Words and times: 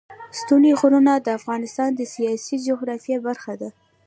ستوني 0.39 0.71
غرونه 0.79 1.13
د 1.19 1.27
افغانستان 1.39 1.89
د 1.95 2.01
سیاسي 2.13 2.55
جغرافیه 2.67 3.17
برخه 3.27 3.53
ده. 3.61 3.69